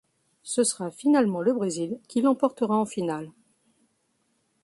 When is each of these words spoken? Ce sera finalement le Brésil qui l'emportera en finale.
Ce 0.41 0.63
sera 0.63 0.89
finalement 0.89 1.41
le 1.41 1.53
Brésil 1.53 1.99
qui 2.07 2.21
l'emportera 2.21 2.75
en 2.75 2.85
finale. 2.87 3.29